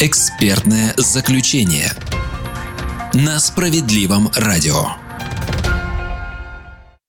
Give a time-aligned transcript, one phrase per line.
[0.00, 1.90] Экспертное заключение
[3.14, 4.90] на справедливом радио.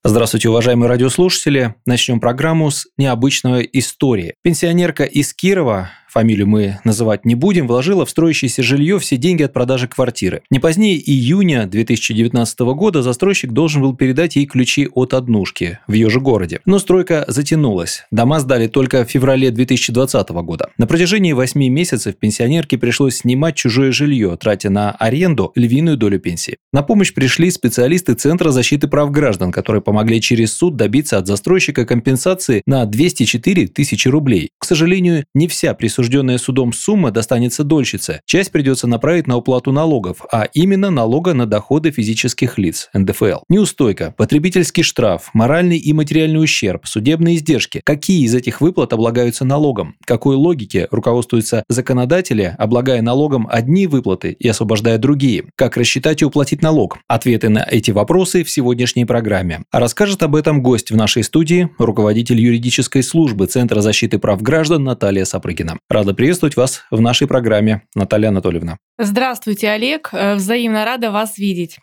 [0.03, 1.75] Здравствуйте, уважаемые радиослушатели.
[1.85, 4.33] Начнем программу с необычной истории.
[4.41, 9.53] Пенсионерка из Кирова фамилию мы называть не будем, вложила в строящееся жилье все деньги от
[9.53, 10.41] продажи квартиры.
[10.49, 16.09] Не позднее июня 2019 года застройщик должен был передать ей ключи от однушки в ее
[16.09, 16.61] же городе.
[16.65, 18.05] Но стройка затянулась.
[18.11, 20.69] Дома сдали только в феврале 2020 года.
[20.77, 26.57] На протяжении 8 месяцев пенсионерке пришлось снимать чужое жилье, тратя на аренду львиную долю пенсии.
[26.73, 31.85] На помощь пришли специалисты Центра защиты прав граждан, которые помогли через суд добиться от застройщика
[31.85, 34.49] компенсации на 204 тысячи рублей.
[34.57, 38.21] К сожалению, не вся присутствующая присужденная судом сумма достанется дольщице.
[38.25, 43.39] Часть придется направить на уплату налогов, а именно налога на доходы физических лиц, НДФЛ.
[43.49, 47.81] Неустойка, потребительский штраф, моральный и материальный ущерб, судебные издержки.
[47.83, 49.95] Какие из этих выплат облагаются налогом?
[50.05, 55.47] Какой логике руководствуются законодатели, облагая налогом одни выплаты и освобождая другие?
[55.57, 56.99] Как рассчитать и уплатить налог?
[57.09, 59.63] Ответы на эти вопросы в сегодняшней программе.
[59.69, 64.85] А расскажет об этом гость в нашей студии, руководитель юридической службы Центра защиты прав граждан
[64.85, 65.77] Наталья Сапрыгина.
[65.89, 68.77] Рада приветствовать вас в нашей программе, Наталья Анатольевна.
[68.99, 70.09] Здравствуйте, Олег.
[70.11, 71.79] Э, взаимно рада вас видеть.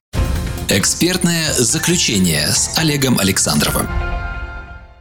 [0.68, 3.88] Экспертное заключение с Олегом Александровым.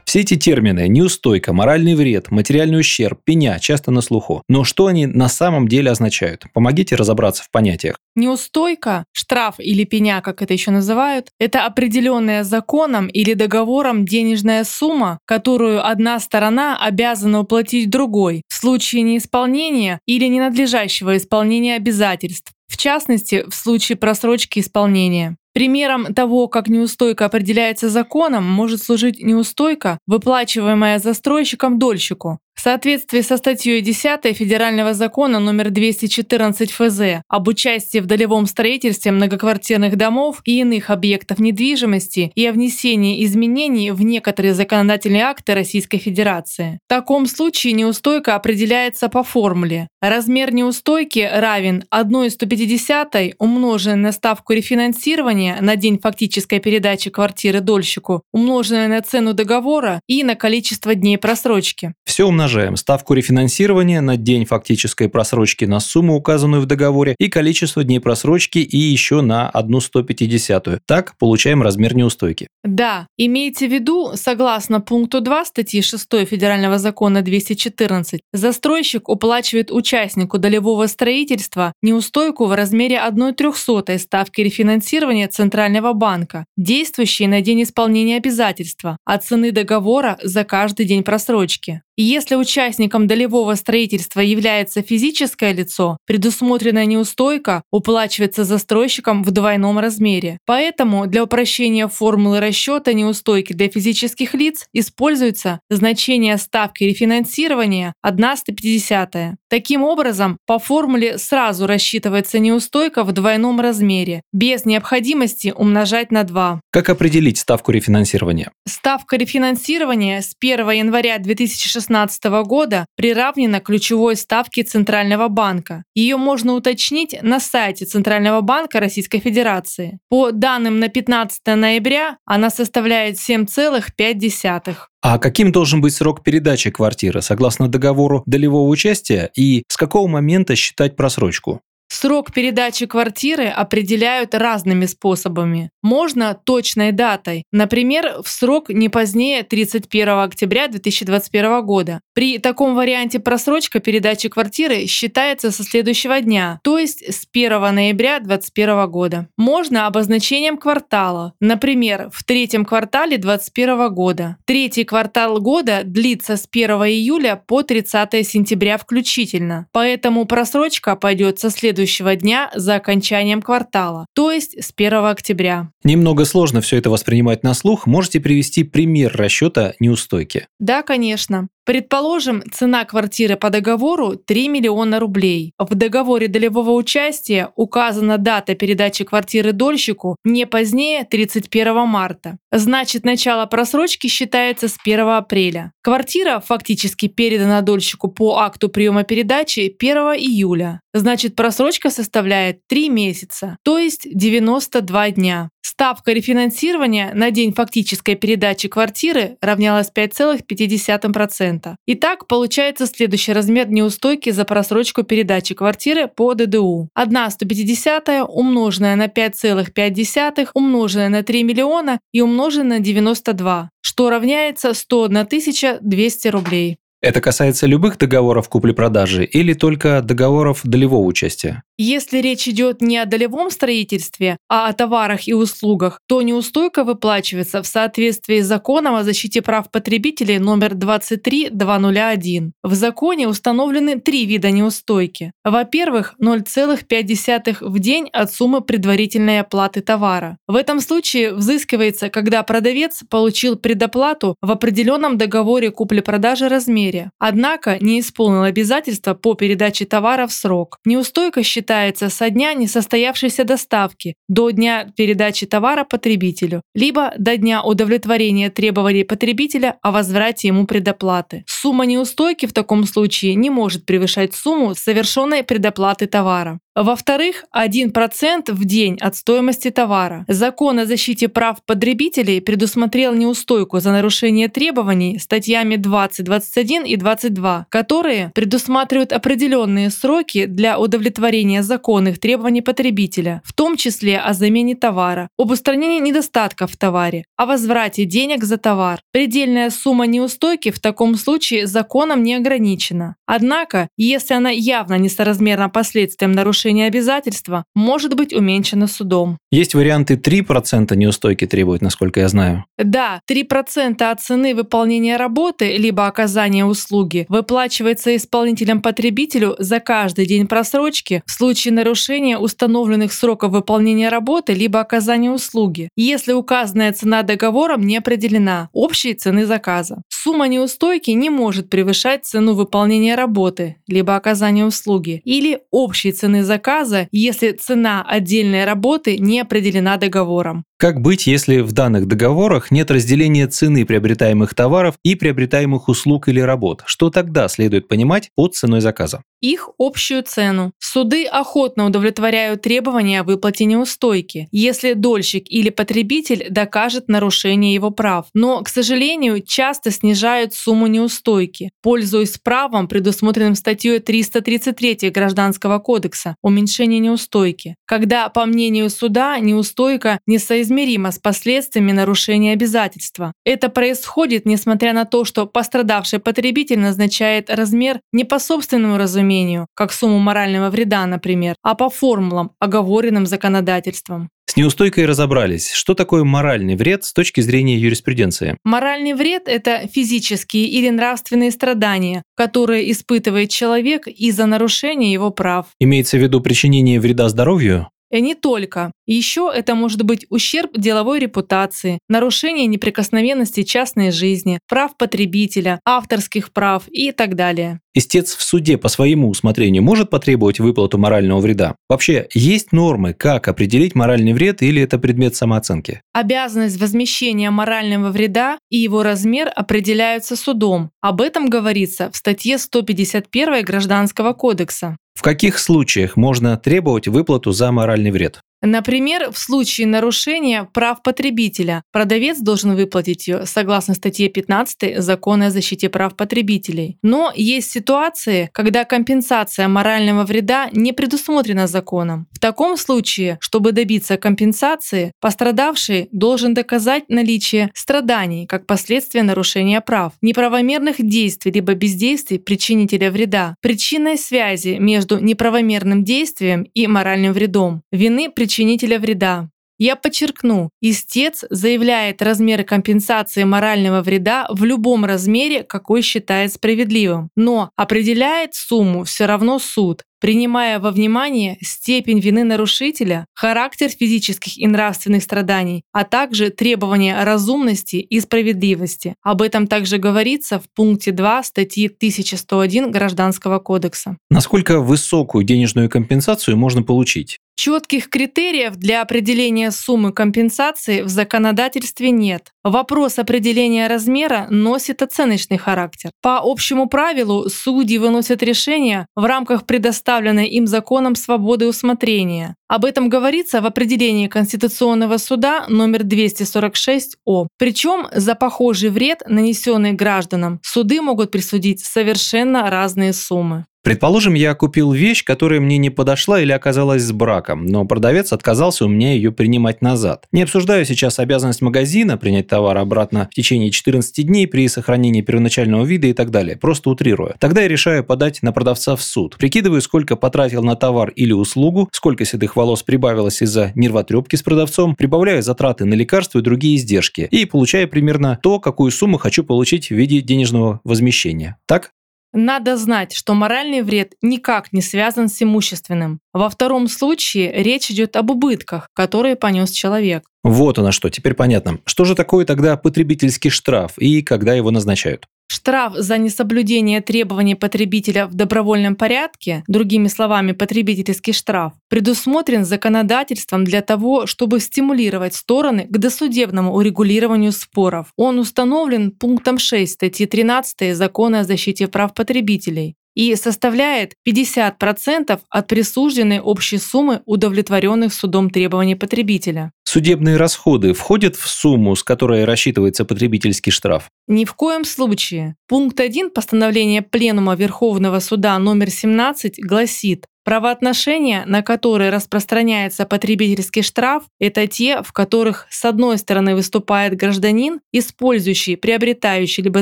[0.05, 4.43] Все эти термины– неустойка, моральный вред, материальный ущерб, пеня– часто на слуху.
[4.47, 6.45] Но что они на самом деле означают?
[6.53, 7.97] Помогите разобраться в понятиях.
[8.15, 15.17] Неустойка, штраф или пеня, как это еще называют, это определенная законом или договором денежная сумма,
[15.25, 23.43] которую одна сторона обязана уплатить другой в случае неисполнения или ненадлежащего исполнения обязательств, в частности,
[23.49, 25.35] в случае просрочки исполнения.
[25.55, 33.35] Примером того, как неустойка определяется законом, может служить неустойка, выплачиваемая застройщиком дольщику, в соответствии со
[33.37, 40.61] статьей 10 Федерального закона номер 214 ФЗ об участии в долевом строительстве многоквартирных домов и
[40.61, 46.79] иных объектов недвижимости и о внесении изменений в некоторые законодательные акты Российской Федерации.
[46.85, 49.89] В таком случае неустойка определяется по формуле.
[50.01, 58.87] Размер неустойки равен 1,150 умноженной на ставку рефинансирования на день фактической передачи квартиры дольщику, умноженной
[58.87, 61.93] на цену договора и на количество дней просрочки.
[62.05, 67.27] Все умножаем умножаем ставку рефинансирования на день фактической просрочки на сумму, указанную в договоре, и
[67.27, 70.79] количество дней просрочки и еще на 1 150.
[70.85, 72.47] Так получаем размер неустойки.
[72.63, 80.37] Да, имейте в виду, согласно пункту 2 статьи 6 Федерального закона 214, застройщик уплачивает участнику
[80.37, 88.17] долевого строительства неустойку в размере 1 трехсотой ставки рефинансирования Центрального банка, действующей на день исполнения
[88.17, 91.81] обязательства, от цены договора за каждый день просрочки.
[91.97, 100.37] Если участником долевого строительства является физическое лицо, предусмотренная неустойка уплачивается застройщиком в двойном размере.
[100.45, 109.15] Поэтому для упрощения формулы расчета неустойки для физических лиц используется значение ставки рефинансирования 150.
[109.49, 116.59] Таким образом, по формуле сразу рассчитывается неустойка в двойном размере, без необходимости умножать на 2.
[116.71, 118.51] Как определить ставку рефинансирования?
[118.67, 125.83] Ставка рефинансирования с 1 января 2016 2016 года приравнена ключевой ставке Центрального банка.
[125.95, 129.99] Ее можно уточнить на сайте Центрального банка Российской Федерации.
[130.09, 134.75] По данным на 15 ноября она составляет 7,5.
[135.01, 140.55] А каким должен быть срок передачи квартиры согласно договору долевого участия и с какого момента
[140.55, 141.61] считать просрочку?
[142.05, 145.71] Срок передачи квартиры определяют разными способами.
[145.81, 152.01] Можно точной датой, например, в срок не позднее 31 октября 2021 года.
[152.13, 158.19] При таком варианте просрочка передачи квартиры считается со следующего дня, то есть с 1 ноября
[158.19, 159.27] 2021 года.
[159.35, 164.37] Можно обозначением квартала, например, в третьем квартале 2021 года.
[164.45, 171.49] Третий квартал года длится с 1 июля по 30 сентября включительно, поэтому просрочка пойдет со
[171.49, 175.69] следующего следующего дня за окончанием квартала, то есть с 1 октября.
[175.83, 177.87] Немного сложно все это воспринимать на слух.
[177.87, 180.47] Можете привести пример расчета неустойки?
[180.59, 181.47] Да, конечно.
[181.65, 185.53] Предположим, цена квартиры по договору 3 миллиона рублей.
[185.57, 192.37] В договоре долевого участия указана дата передачи квартиры дольщику не позднее 31 марта.
[192.51, 195.71] Значит, начало просрочки считается с 1 апреля.
[195.81, 200.81] Квартира фактически передана дольщику по акту приема передачи 1 июля.
[200.93, 205.49] Значит, просрочка составляет 3 месяца, то есть 92 дня.
[205.61, 211.54] Ставка рефинансирования на день фактической передачи квартиры равнялась 5,5%.
[211.55, 211.75] 3%.
[211.87, 216.89] Итак, получается следующий размер неустойки за просрочку передачи квартиры по ДДУ.
[216.93, 224.73] 1 150 умноженная на 5,5 умноженная на 3 миллиона и умноженная на 92, что равняется
[224.73, 226.77] 101 200 рублей.
[227.01, 231.61] Это касается любых договоров купли-продажи или только договоров долевого участия?
[231.77, 237.61] Если речь идет не о долевом строительстве, а о товарах и услугах, то неустойка выплачивается
[237.61, 242.53] в соответствии с законом о защите прав потребителей номер 23201.
[242.63, 245.33] В законе установлены три вида неустойки.
[245.43, 250.37] Во-первых, 0,5 в день от суммы предварительной оплаты товара.
[250.47, 256.84] В этом случае взыскивается, когда продавец получил предоплату в определенном договоре купли-продажи размере,
[257.19, 260.77] однако не исполнил обязательства по передаче товара в срок.
[260.85, 268.49] Неустойка считается со дня несостоявшейся доставки до дня передачи товара потребителю, либо до дня удовлетворения
[268.49, 271.43] требований потребителя о возврате ему предоплаты.
[271.47, 276.59] Сумма неустойки в таком случае не может превышать сумму совершенной предоплаты товара.
[276.75, 280.25] Во-вторых, 1% в день от стоимости товара.
[280.27, 287.67] Закон о защите прав потребителей предусмотрел неустойку за нарушение требований статьями 20, 21 и 22,
[287.69, 295.29] которые предусматривают определенные сроки для удовлетворения законных требований потребителя, в том числе о замене товара,
[295.39, 298.99] об устранении недостатков в товаре, о возврате денег за товар.
[299.13, 303.15] Предельная сумма неустойки в таком случае законом не ограничена.
[303.25, 309.37] Однако, если она явно несоразмерна последствиям нарушения нарушение обязательства может быть уменьшено судом.
[309.51, 312.65] Есть варианты 3% неустойки требуют, насколько я знаю.
[312.77, 321.21] Да, 3% от цены выполнения работы либо оказания услуги выплачивается исполнителем-потребителю за каждый день просрочки
[321.27, 327.97] в случае нарушения установленных сроков выполнения работы либо оказания услуги, если указанная цена договором не
[327.97, 330.01] определена общей цены заказа.
[330.09, 336.54] Сумма неустойки не может превышать цену выполнения работы либо оказания услуги или общей цены заказа
[336.55, 340.63] заказа, если цена отдельной работы не определена договором.
[340.77, 346.41] Как быть, если в данных договорах нет разделения цены приобретаемых товаров и приобретаемых услуг или
[346.41, 346.83] работ?
[346.85, 349.21] Что тогда следует понимать под ценой заказа?
[349.39, 350.73] Их общую цену.
[350.79, 358.25] Суды охотно удовлетворяют требования о выплате неустойки, если дольщик или потребитель докажет нарушение его прав.
[358.33, 366.99] Но, к сожалению, часто снижают сумму неустойки, пользуясь правом, предусмотренным статьей 333 Гражданского кодекса уменьшение
[366.99, 370.19] неустойки, когда, по мнению суда, неустойка
[370.65, 373.33] несоизмерима с последствиями нарушения обязательства.
[373.45, 379.91] Это происходит, несмотря на то, что пострадавший потребитель назначает размер не по собственному разумению, как
[379.93, 384.29] сумму морального вреда, например, а по формулам, оговоренным законодательством.
[384.47, 385.71] С неустойкой разобрались.
[385.71, 388.57] Что такое моральный вред с точки зрения юриспруденции?
[388.63, 395.65] Моральный вред– это физические или нравственные страдания, которые испытывает человек из-за нарушения его прав.
[395.79, 397.89] Имеется в виду причинение вреда здоровью?
[398.11, 398.91] И не только.
[399.07, 406.83] Еще это может быть ущерб деловой репутации, нарушение неприкосновенности частной жизни, прав потребителя, авторских прав
[406.87, 407.79] и так далее.
[407.93, 411.75] Истец в суде по своему усмотрению может потребовать выплату морального вреда?
[411.87, 416.01] Вообще, есть нормы, как определить моральный вред или это предмет самооценки?
[416.11, 420.91] Обязанность возмещения морального вреда и его размер определяются судом.
[420.99, 424.97] Об этом говорится в статье 151 Гражданского кодекса.
[425.15, 428.41] В каких случаях можно требовать выплату за моральный вред?
[428.61, 435.51] Например, в случае нарушения прав потребителя продавец должен выплатить ее согласно статье 15 Закона о
[435.51, 436.97] защите прав потребителей.
[437.03, 442.27] Но есть ситуации, когда компенсация морального вреда не предусмотрена законом.
[442.31, 450.13] В таком случае, чтобы добиться компенсации, пострадавший должен доказать наличие страданий как последствия нарушения прав,
[450.21, 458.29] неправомерных действий либо бездействий причинителя вреда, причинной связи между неправомерным действием и моральным вредом, вины
[458.29, 459.49] причинителя причинителя вреда.
[459.79, 467.71] Я подчеркну, истец заявляет размеры компенсации морального вреда в любом размере, какой считает справедливым, но
[467.75, 475.23] определяет сумму все равно суд, принимая во внимание степень вины нарушителя, характер физических и нравственных
[475.23, 479.15] страданий, а также требования разумности и справедливости.
[479.23, 484.17] Об этом также говорится в пункте 2 статьи 1101 Гражданского кодекса.
[484.29, 487.39] Насколько высокую денежную компенсацию можно получить?
[487.57, 492.51] Четких критериев для определения суммы компенсации в законодательстве нет.
[492.63, 496.11] Вопрос определения размера носит оценочный характер.
[496.21, 502.55] По общему правилу судьи выносят решения в рамках предоставленной им законом свободы усмотрения.
[502.67, 507.47] Об этом говорится в определении Конституционного суда номер 246О.
[507.57, 513.65] Причем за похожий вред, нанесенный гражданам, суды могут присудить совершенно разные суммы.
[513.85, 518.85] Предположим, я купил вещь, которая мне не подошла или оказалась с браком, но продавец отказался
[518.85, 520.25] у меня ее принимать назад.
[520.31, 525.85] Не обсуждаю сейчас обязанность магазина принять товар обратно в течение 14 дней при сохранении первоначального
[525.85, 527.35] вида и так далее, просто утрирую.
[527.37, 529.37] Тогда я решаю подать на продавца в суд.
[529.37, 534.95] Прикидываю, сколько потратил на товар или услугу, сколько седых волос прибавилось из-за нервотрепки с продавцом,
[534.95, 539.89] прибавляю затраты на лекарства и другие издержки и получаю примерно то, какую сумму хочу получить
[539.89, 541.57] в виде денежного возмещения.
[541.67, 541.91] Так?
[542.37, 546.19] Надо знать, что моральный вред никак не связан с имущественным.
[546.33, 550.25] Во втором случае речь идет об убытках, которые понес человек.
[550.43, 551.79] Вот оно что, теперь понятно.
[551.85, 555.27] Что же такое тогда потребительский штраф и когда его назначают?
[555.47, 563.81] Штраф за несоблюдение требований потребителя в добровольном порядке, другими словами, потребительский штраф, предусмотрен законодательством для
[563.81, 568.07] того, чтобы стимулировать стороны к досудебному урегулированию споров.
[568.17, 575.67] Он установлен пунктом 6 статьи 13 Закона о защите прав потребителей и составляет 50% от
[575.67, 579.71] присужденной общей суммы удовлетворенных судом требований потребителя.
[579.95, 584.09] Судебные расходы входят в сумму, с которой рассчитывается потребительский штраф?
[584.27, 585.55] Ни в коем случае.
[585.69, 594.25] Пункт 1 постановления Пленума Верховного Суда номер 17 гласит, Правоотношения, на которые распространяется потребительский штраф,
[594.39, 599.81] это те, в которых с одной стороны выступает гражданин, использующий, приобретающий, либо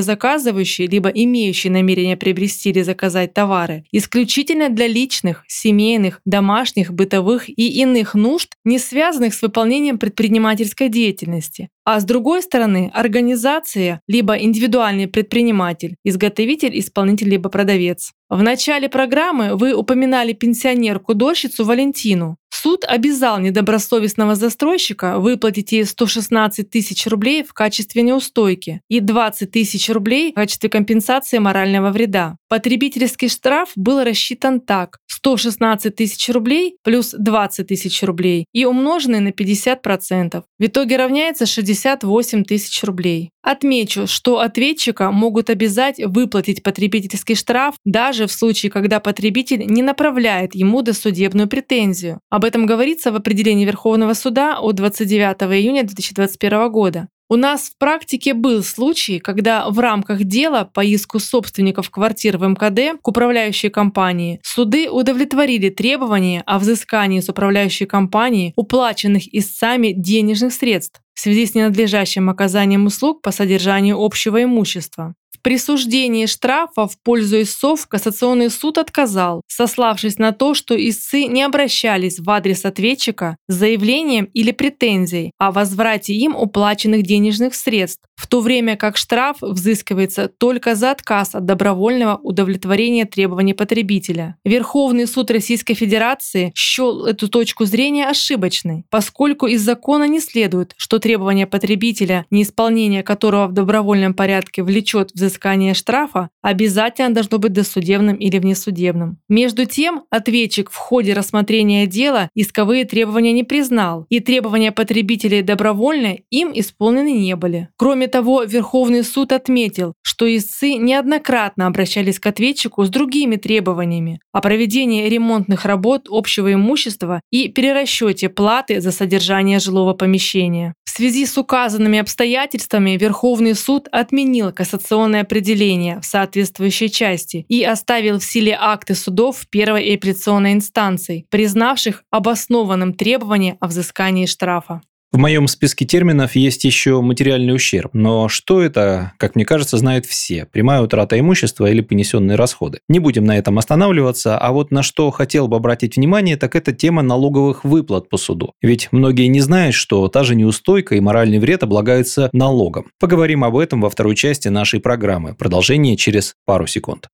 [0.00, 7.68] заказывающий, либо имеющий намерение приобрести или заказать товары, исключительно для личных, семейных, домашних, бытовых и
[7.82, 15.06] иных нужд, не связанных с выполнением предпринимательской деятельности, а с другой стороны, организация, либо индивидуальный
[15.06, 18.12] предприниматель, изготовитель, исполнитель, либо продавец.
[18.30, 22.36] В начале программы вы упоминали пенсионерку-дольщицу Валентину.
[22.56, 29.90] Суд обязал недобросовестного застройщика выплатить ей 116 тысяч рублей в качестве неустойки и 20 тысяч
[29.90, 32.36] рублей в качестве компенсации морального вреда.
[32.48, 34.98] Потребительский штраф был рассчитан так.
[35.08, 40.44] 116 тысяч рублей плюс 20 тысяч рублей и умноженный на 50%.
[40.58, 43.30] В итоге равняется 68 тысяч рублей.
[43.44, 50.54] Отмечу, что ответчика могут обязать выплатить потребительский штраф даже в случае, когда потребитель не направляет
[50.54, 52.20] ему досудебную претензию.
[52.30, 57.08] Об этом говорится в определении Верховного суда от 29 июня 2021 года.
[57.30, 62.46] У нас в практике был случай, когда в рамках дела по иску собственников квартир в
[62.46, 70.52] МКД к управляющей компании суды удовлетворили требования о взыскании с управляющей компании уплаченных истцами денежных
[70.52, 77.42] средств в связи с ненадлежащим оказанием услуг по содержанию общего имущества присуждении штрафа в пользу
[77.42, 83.54] истцов Кассационный суд отказал, сославшись на то, что истцы не обращались в адрес ответчика с
[83.54, 90.28] заявлением или претензией о возврате им уплаченных денежных средств, в то время как штраф взыскивается
[90.28, 94.36] только за отказ от добровольного удовлетворения требований потребителя.
[94.44, 100.98] Верховный суд Российской Федерации счел эту точку зрения ошибочной, поскольку из закона не следует, что
[100.98, 108.38] требование потребителя, неисполнение которого в добровольном порядке влечет взыскание штрафа обязательно должно быть досудебным или
[108.38, 109.18] внесудебным.
[109.28, 116.16] Между тем, ответчик в ходе рассмотрения дела исковые требования не признал, и требования потребителей добровольно
[116.30, 117.68] им исполнены не были.
[117.76, 124.40] Кроме того, Верховный суд отметил, что истцы неоднократно обращались к ответчику с другими требованиями о
[124.40, 130.74] проведении ремонтных работ общего имущества и перерасчете платы за содержание жилого помещения.
[130.84, 138.20] В связи с указанными обстоятельствами Верховный суд отменил кассационное определение в соответствующей части и оставил
[138.20, 144.82] в силе акты судов первой апелляционной инстанции, признавших обоснованным требование о взыскании штрафа.
[145.14, 150.06] В моем списке терминов есть еще материальный ущерб, но что это, как мне кажется, знают
[150.06, 150.44] все.
[150.44, 152.80] Прямая утрата имущества или понесенные расходы.
[152.88, 156.72] Не будем на этом останавливаться, а вот на что хотел бы обратить внимание, так это
[156.72, 158.54] тема налоговых выплат по суду.
[158.60, 162.90] Ведь многие не знают, что та же неустойка и моральный вред облагаются налогом.
[162.98, 165.36] Поговорим об этом во второй части нашей программы.
[165.36, 167.06] Продолжение через пару секунд.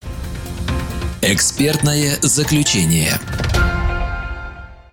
[1.21, 3.21] Экспертное заключение.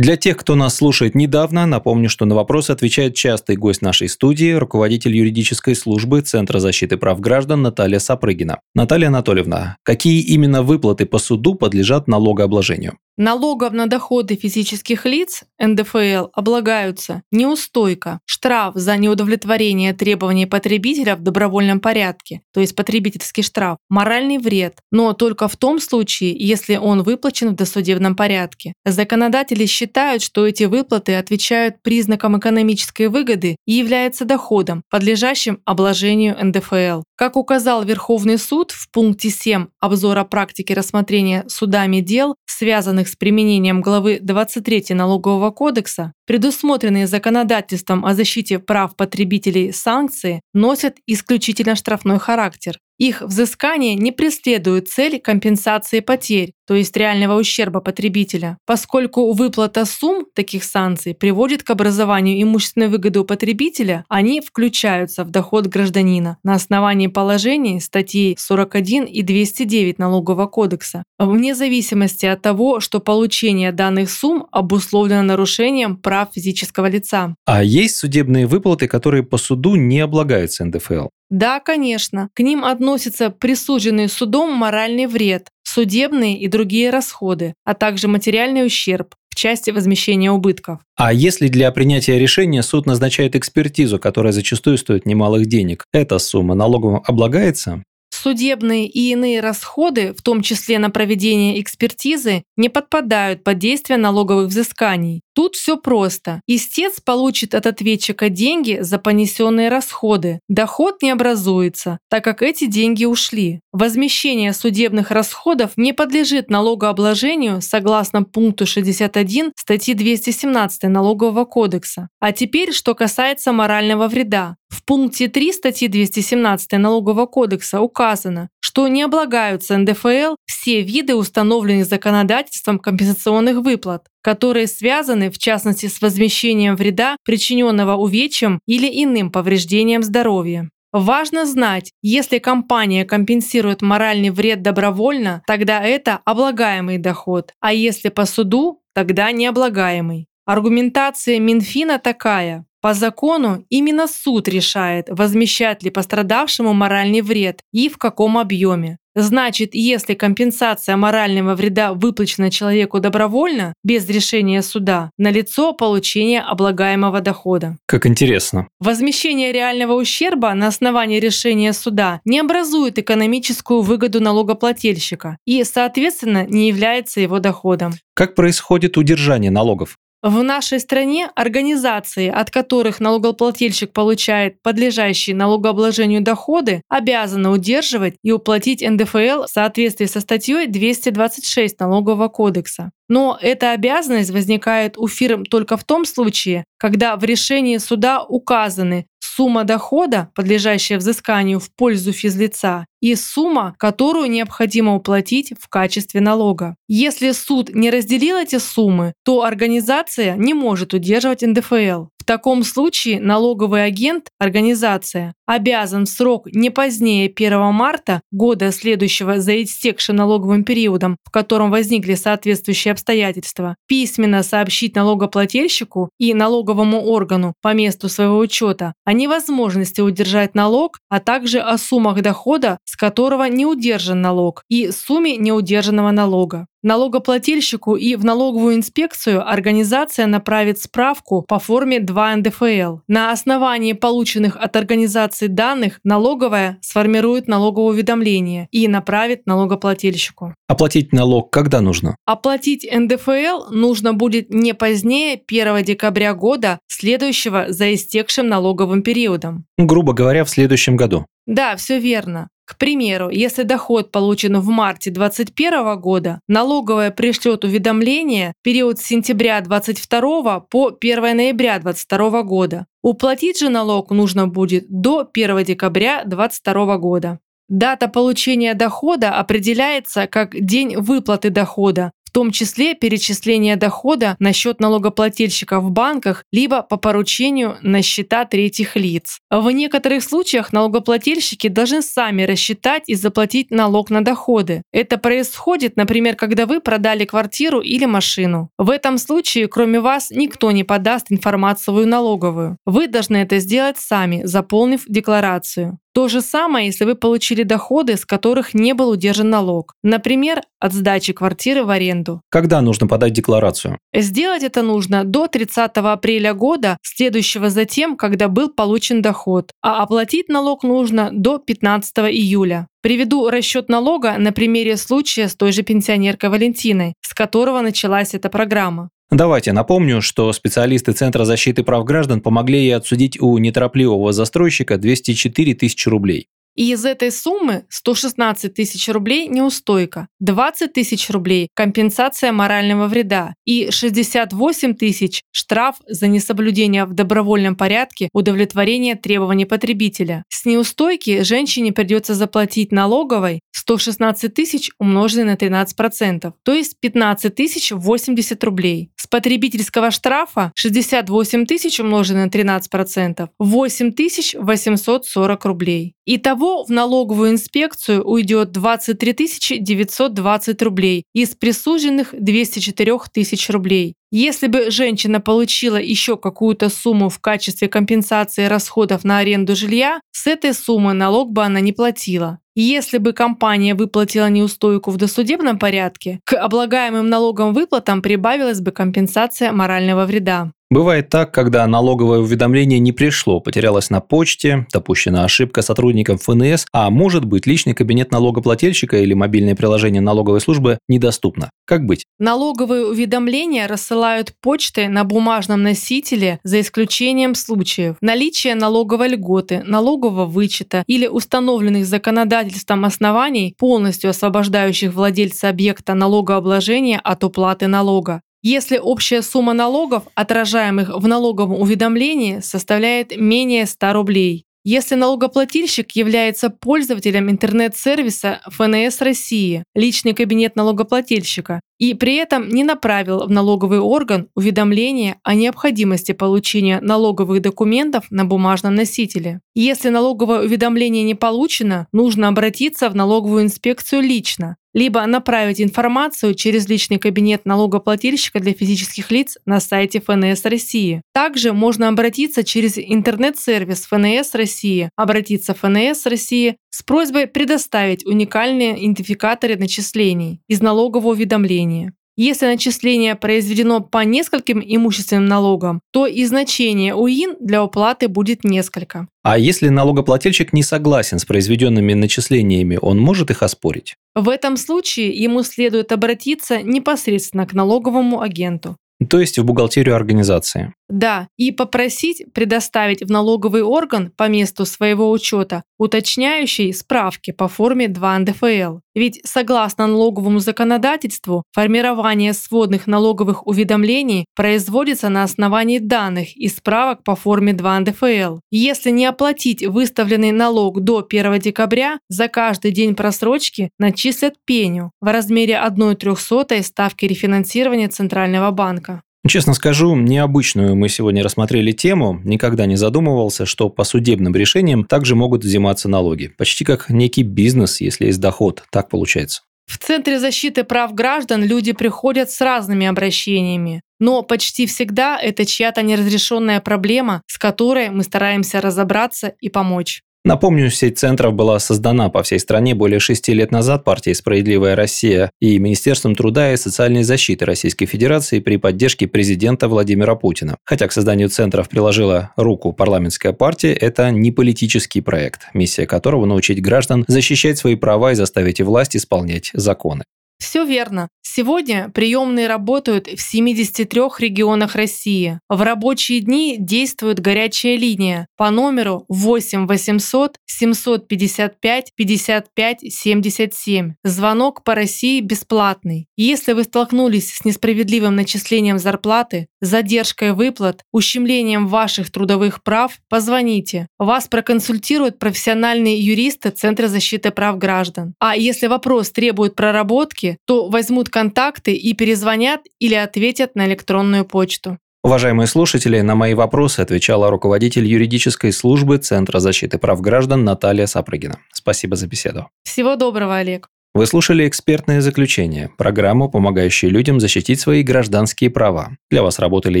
[0.00, 4.52] Для тех, кто нас слушает недавно, напомню, что на вопросы отвечает частый гость нашей студии,
[4.54, 8.60] руководитель юридической службы Центра защиты прав граждан Наталья Сапрыгина.
[8.74, 12.96] Наталья Анатольевна, какие именно выплаты по суду подлежат налогообложению?
[13.22, 21.80] Налогов на доходы физических лиц НДФЛ облагаются неустойка, штраф за неудовлетворение требований потребителя в добровольном
[21.80, 27.50] порядке, то есть потребительский штраф, моральный вред, но только в том случае, если он выплачен
[27.50, 28.72] в досудебном порядке.
[28.86, 37.02] Законодатели считают, что эти выплаты отвечают признакам экономической выгоды и являются доходом, подлежащим обложению НДФЛ.
[37.16, 43.80] Как указал Верховный суд в пункте 7 обзора практики рассмотрения судами дел, связанных с применением
[43.80, 52.78] главы 23 Налогового кодекса, предусмотренные законодательством о защите прав потребителей санкции носят исключительно штрафной характер.
[53.00, 60.26] Их взыскание не преследует цель компенсации потерь, то есть реального ущерба потребителя, поскольку выплата сумм
[60.34, 66.54] таких санкций приводит к образованию имущественной выгоды у потребителя, они включаются в доход гражданина на
[66.54, 74.10] основании положений статей 41 и 209 Налогового кодекса, вне зависимости от того, что получение данных
[74.10, 77.34] сумм обусловлено нарушением прав физического лица.
[77.46, 81.06] А есть судебные выплаты, которые по суду не облагаются НДФЛ?
[81.30, 82.28] Да, конечно.
[82.34, 89.14] К ним относятся присуженный судом моральный вред, судебные и другие расходы, а также материальный ущерб
[89.30, 90.80] в части возмещения убытков.
[90.96, 96.54] А если для принятия решения суд назначает экспертизу, которая зачастую стоит немалых денег, эта сумма
[96.54, 97.84] налоговым облагается?
[98.12, 104.48] Судебные и иные расходы, в том числе на проведение экспертизы, не подпадают под действие налоговых
[104.48, 105.22] взысканий.
[105.40, 106.42] Тут все просто.
[106.46, 110.40] Истец получит от ответчика деньги за понесенные расходы.
[110.48, 113.62] Доход не образуется, так как эти деньги ушли.
[113.72, 122.10] Возмещение судебных расходов не подлежит налогообложению согласно пункту 61 статьи 217 Налогового кодекса.
[122.20, 124.56] А теперь, что касается морального вреда.
[124.68, 131.86] В пункте 3 статьи 217 Налогового кодекса указано, что не облагаются НДФЛ все виды установленных
[131.86, 140.02] законодательством компенсационных выплат, которые связаны в частности с возмещением вреда, причиненного увечьем или иным повреждением
[140.02, 140.70] здоровья.
[140.92, 148.26] Важно знать, если компания компенсирует моральный вред добровольно, тогда это облагаемый доход, а если по
[148.26, 150.26] суду, тогда необлагаемый.
[150.46, 152.64] Аргументация Минфина такая.
[152.80, 158.98] По закону именно суд решает, возмещать ли пострадавшему моральный вред и в каком объеме.
[159.14, 167.76] Значит, если компенсация морального вреда выплачена человеку добровольно, без решения суда, налицо получение облагаемого дохода.
[167.86, 168.68] Как интересно.
[168.78, 176.68] Возмещение реального ущерба на основании решения суда не образует экономическую выгоду налогоплательщика и, соответственно, не
[176.68, 177.94] является его доходом.
[178.14, 179.96] Как происходит удержание налогов?
[180.22, 188.82] В нашей стране организации, от которых налогоплательщик получает подлежащие налогообложению доходы, обязаны удерживать и уплатить
[188.86, 192.90] НДФЛ в соответствии со статьей 226 Налогового кодекса.
[193.08, 199.06] Но эта обязанность возникает у фирм только в том случае, когда в решении суда указаны
[199.20, 206.76] сумма дохода, подлежащая взысканию в пользу физлица, и сумма, которую необходимо уплатить в качестве налога.
[206.88, 212.06] Если суд не разделил эти суммы, то организация не может удерживать НДФЛ.
[212.20, 219.40] В таком случае налоговый агент, организация, обязан в срок не позднее 1 марта года следующего
[219.40, 227.54] за истекшим налоговым периодом, в котором возникли соответствующие обстоятельства, письменно сообщить налогоплательщику и налоговому органу
[227.62, 233.44] по месту своего учета о невозможности удержать налог, а также о суммах дохода, с которого
[233.44, 236.66] не удержан налог, и сумме неудержанного налога.
[236.82, 242.98] Налогоплательщику и в налоговую инспекцию организация направит справку по форме 2 НДФЛ.
[243.06, 250.54] На основании полученных от организации данных налоговая сформирует налоговое уведомление и направит налогоплательщику.
[250.68, 252.16] Оплатить налог когда нужно?
[252.24, 259.66] Оплатить НДФЛ нужно будет не позднее 1 декабря года, следующего за истекшим налоговым периодом.
[259.78, 261.26] Грубо говоря, в следующем году.
[261.46, 262.48] Да, все верно.
[262.70, 269.60] К примеру, если доход получен в марте 2021 года, налоговая пришлет уведомление период с сентября
[269.60, 272.86] 2022 по 1 ноября 2022 года.
[273.02, 277.40] Уплатить же налог нужно будет до 1 декабря 2022 года.
[277.68, 284.80] Дата получения дохода определяется как день выплаты дохода, в том числе перечисление дохода на счет
[284.80, 289.40] налогоплательщика в банках либо по поручению на счета третьих лиц.
[289.50, 294.82] В некоторых случаях налогоплательщики должны сами рассчитать и заплатить налог на доходы.
[294.92, 298.70] Это происходит, например, когда вы продали квартиру или машину.
[298.78, 302.76] В этом случае, кроме вас, никто не подаст информацию налоговую.
[302.86, 305.98] Вы должны это сделать сами, заполнив декларацию.
[306.20, 309.94] То же самое, если вы получили доходы, с которых не был удержан налог.
[310.02, 312.42] Например, от сдачи квартиры в аренду.
[312.50, 313.96] Когда нужно подать декларацию?
[314.14, 320.02] Сделать это нужно до 30 апреля года, следующего за тем, когда был получен доход, а
[320.02, 322.86] оплатить налог нужно до 15 июля.
[323.00, 328.50] Приведу расчет налога на примере случая с той же пенсионеркой Валентиной, с которого началась эта
[328.50, 329.08] программа.
[329.30, 335.74] Давайте напомню, что специалисты Центра защиты прав граждан помогли ей отсудить у неторопливого застройщика 204
[335.74, 336.48] тысячи рублей.
[336.76, 343.90] И из этой суммы 116 тысяч рублей неустойка, 20 тысяч рублей– компенсация морального вреда и
[343.90, 350.44] 68 тысяч– штраф за несоблюдение в добровольном порядке удовлетворения требований потребителя.
[350.48, 357.90] С неустойки женщине придется заплатить налоговой 116 тысяч умноженное на 13%, то есть 15 тысяч
[357.90, 359.10] 80 рублей.
[359.16, 366.14] С потребительского штрафа 68 тысяч умноженное на 13%, 8 тысяч 840 рублей.
[366.26, 374.14] Итого в налоговую инспекцию уйдет 23 920 рублей из присуженных 204 тысяч рублей.
[374.30, 380.46] Если бы женщина получила еще какую-то сумму в качестве компенсации расходов на аренду жилья, с
[380.46, 382.58] этой суммы налог бы она не платила.
[382.76, 389.72] Если бы компания выплатила неустойку в досудебном порядке, к облагаемым налогом выплатам прибавилась бы компенсация
[389.72, 390.72] морального вреда.
[390.92, 397.10] Бывает так, когда налоговое уведомление не пришло, потерялось на почте, допущена ошибка сотрудникам ФНС, а
[397.10, 401.70] может быть личный кабинет налогоплательщика или мобильное приложение налоговой службы недоступно.
[401.86, 402.24] Как быть?
[402.40, 411.04] Налоговые уведомления рассылают почтой на бумажном носителе за исключением случаев наличия налоговой льготы, налогового вычета
[411.06, 418.42] или установленных законодательством оснований, полностью освобождающих владельца объекта налогообложения от уплаты налога.
[418.62, 424.66] Если общая сумма налогов, отражаемых в налоговом уведомлении, составляет менее 100 рублей.
[424.82, 433.46] Если налогоплательщик является пользователем интернет-сервиса ФНС России, личный кабинет налогоплательщика, и при этом не направил
[433.46, 439.60] в налоговый орган уведомление о необходимости получения налоговых документов на бумажном носителе.
[439.74, 446.88] Если налоговое уведомление не получено, нужно обратиться в налоговую инспекцию лично, либо направить информацию через
[446.88, 451.22] личный кабинет налогоплательщика для физических лиц на сайте ФНС России.
[451.32, 458.98] Также можно обратиться через интернет-сервис ФНС России, обратиться в ФНС России с просьбой предоставить уникальные
[459.04, 462.12] идентификаторы начислений из налогового уведомления.
[462.36, 469.28] Если начисление произведено по нескольким имущественным налогам, то и значение УИН для уплаты будет несколько.
[469.42, 474.14] А если налогоплательщик не согласен с произведенными начислениями, он может их оспорить?
[474.34, 478.96] В этом случае ему следует обратиться непосредственно к налоговому агенту.
[479.28, 480.94] То есть в бухгалтерию организации.
[481.10, 488.08] Да, и попросить предоставить в налоговый орган по месту своего учета уточняющие справки по форме
[488.08, 489.00] 2 НДФЛ.
[489.14, 497.34] Ведь согласно налоговому законодательству, формирование сводных налоговых уведомлений производится на основании данных и справок по
[497.34, 498.60] форме 2 НДФЛ.
[498.70, 505.26] Если не оплатить выставленный налог до 1 декабря, за каждый день просрочки начислят пеню в
[505.26, 509.22] размере 1 трехсотой ставки рефинансирования Центрального банка.
[509.48, 512.40] Честно скажу, необычную мы сегодня рассмотрели тему.
[512.44, 516.48] Никогда не задумывался, что по судебным решениям также могут взиматься налоги.
[516.58, 518.84] Почти как некий бизнес, если есть доход.
[518.90, 519.62] Так получается.
[519.86, 526.02] В Центре защиты прав граждан люди приходят с разными обращениями, но почти всегда это чья-то
[526.02, 530.22] неразрешенная проблема, с которой мы стараемся разобраться и помочь.
[530.42, 535.50] Напомню, сеть центров была создана по всей стране более шести лет назад партией «Справедливая Россия»
[535.60, 540.78] и Министерством труда и социальной защиты Российской Федерации при поддержке президента Владимира Путина.
[540.86, 546.80] Хотя к созданию центров приложила руку парламентская партия, это не политический проект, миссия которого научить
[546.80, 550.24] граждан защищать свои права и заставить власть исполнять законы.
[550.60, 551.28] Все верно.
[551.42, 555.58] Сегодня приемные работают в 73 регионах России.
[555.68, 564.12] В рабочие дни действует горячая линия по номеру 8 800 755 55 77.
[564.22, 566.28] Звонок по России бесплатный.
[566.36, 574.06] Если вы столкнулись с несправедливым начислением зарплаты, задержкой выплат, ущемлением ваших трудовых прав, позвоните.
[574.18, 578.34] Вас проконсультируют профессиональные юристы Центра защиты прав граждан.
[578.38, 584.98] А если вопрос требует проработки, то возьмут контакты и перезвонят или ответят на электронную почту.
[585.22, 591.58] Уважаемые слушатели, на мои вопросы отвечала руководитель юридической службы Центра защиты прав граждан Наталья Сапрыгина.
[591.72, 592.68] Спасибо за беседу.
[592.84, 593.88] Всего доброго, Олег.
[594.12, 599.10] Вы слушали экспертное заключение, программу, помогающую людям защитить свои гражданские права.
[599.30, 600.00] Для вас работали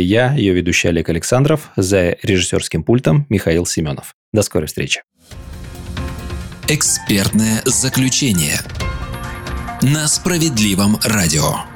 [0.00, 4.14] я, ее ведущий Олег Александров, за режиссерским пультом Михаил Семенов.
[4.32, 5.02] До скорой встречи.
[6.66, 8.58] Экспертное заключение
[9.82, 11.69] на справедливом радио.